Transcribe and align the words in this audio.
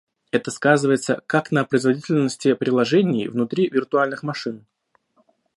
Это 0.31 0.49
сказывается 0.49 1.21
как 1.27 1.51
на 1.51 1.63
производительности 1.63 2.55
приложений 2.55 3.27
внутри 3.27 3.69
виртуальных 3.69 4.23
машин 4.23 4.65